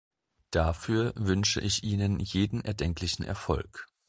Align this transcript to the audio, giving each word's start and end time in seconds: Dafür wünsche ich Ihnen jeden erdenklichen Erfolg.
Dafür 0.49 1.13
wünsche 1.15 1.61
ich 1.61 1.83
Ihnen 1.83 2.19
jeden 2.19 2.65
erdenklichen 2.65 3.23
Erfolg. 3.23 3.87